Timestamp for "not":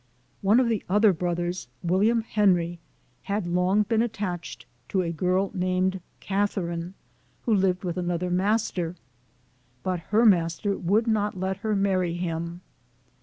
11.05-11.37